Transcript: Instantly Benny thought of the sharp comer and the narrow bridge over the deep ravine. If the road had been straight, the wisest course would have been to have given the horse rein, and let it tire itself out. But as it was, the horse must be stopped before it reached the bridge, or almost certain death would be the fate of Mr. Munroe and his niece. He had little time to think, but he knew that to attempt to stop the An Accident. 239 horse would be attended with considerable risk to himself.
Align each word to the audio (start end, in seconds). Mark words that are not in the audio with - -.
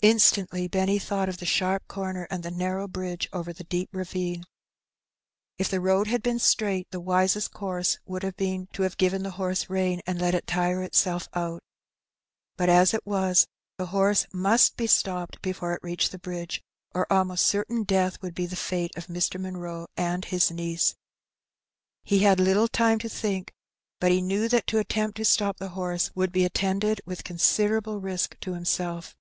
Instantly 0.00 0.66
Benny 0.68 0.98
thought 0.98 1.28
of 1.28 1.38
the 1.38 1.44
sharp 1.44 1.88
comer 1.88 2.26
and 2.30 2.42
the 2.42 2.52
narrow 2.52 2.86
bridge 2.88 3.28
over 3.32 3.52
the 3.52 3.64
deep 3.64 3.90
ravine. 3.92 4.44
If 5.58 5.68
the 5.68 5.80
road 5.80 6.06
had 6.06 6.22
been 6.22 6.38
straight, 6.38 6.86
the 6.90 7.00
wisest 7.00 7.52
course 7.52 7.98
would 8.06 8.22
have 8.22 8.36
been 8.36 8.68
to 8.74 8.84
have 8.84 8.96
given 8.96 9.24
the 9.24 9.32
horse 9.32 9.68
rein, 9.68 10.00
and 10.06 10.20
let 10.20 10.36
it 10.36 10.46
tire 10.46 10.84
itself 10.84 11.28
out. 11.34 11.62
But 12.56 12.68
as 12.68 12.94
it 12.94 13.04
was, 13.04 13.44
the 13.76 13.86
horse 13.86 14.24
must 14.32 14.76
be 14.76 14.86
stopped 14.86 15.42
before 15.42 15.72
it 15.74 15.82
reached 15.82 16.12
the 16.12 16.18
bridge, 16.18 16.62
or 16.94 17.12
almost 17.12 17.44
certain 17.44 17.82
death 17.82 18.22
would 18.22 18.36
be 18.36 18.46
the 18.46 18.56
fate 18.56 18.96
of 18.96 19.08
Mr. 19.08 19.38
Munroe 19.38 19.88
and 19.98 20.24
his 20.24 20.50
niece. 20.50 20.94
He 22.04 22.20
had 22.20 22.38
little 22.40 22.68
time 22.68 23.00
to 23.00 23.08
think, 23.08 23.52
but 24.00 24.12
he 24.12 24.22
knew 24.22 24.48
that 24.48 24.68
to 24.68 24.78
attempt 24.78 25.16
to 25.18 25.24
stop 25.26 25.58
the 25.58 25.64
An 25.66 25.70
Accident. 25.72 25.74
239 26.14 26.14
horse 26.14 26.16
would 26.16 26.32
be 26.32 26.44
attended 26.44 27.00
with 27.04 27.24
considerable 27.24 28.00
risk 28.00 28.38
to 28.40 28.54
himself. 28.54 29.16